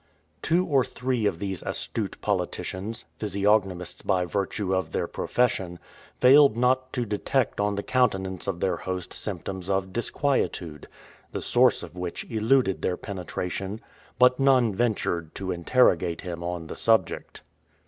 [0.41, 5.77] Two or three of these astute politicians physiognomists by virtue of their profession
[6.19, 10.87] failed not to detect on the countenance of their host symptoms of disquietude,
[11.33, 13.79] the source of which eluded their penetration;
[14.17, 17.43] but none ventured to interrogate him on the subject.